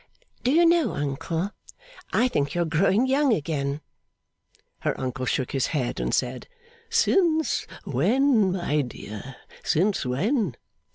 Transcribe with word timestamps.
'Do 0.43 0.49
you 0.49 0.65
know, 0.65 0.93
uncle, 0.95 1.51
I 2.11 2.27
think 2.27 2.55
you 2.55 2.63
are 2.63 2.65
growing 2.65 3.05
young 3.05 3.31
again?' 3.31 3.81
Her 4.79 4.99
uncle 4.99 5.27
shook 5.27 5.51
his 5.51 5.67
head 5.77 5.99
and 5.99 6.11
said, 6.11 6.47
'Since 6.89 7.67
when, 7.83 8.51
my 8.53 8.81
dear; 8.81 9.35
since 9.63 10.03
when? 10.03 10.55